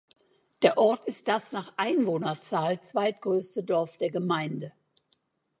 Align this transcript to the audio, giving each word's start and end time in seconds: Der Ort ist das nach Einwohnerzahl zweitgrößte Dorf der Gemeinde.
Der 0.63 0.79
Ort 0.79 1.05
ist 1.05 1.27
das 1.27 1.51
nach 1.51 1.73
Einwohnerzahl 1.77 2.81
zweitgrößte 2.81 3.63
Dorf 3.63 3.97
der 3.97 4.09
Gemeinde. 4.09 4.73